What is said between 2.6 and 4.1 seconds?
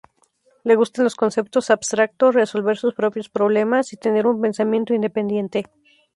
sus propios problemas y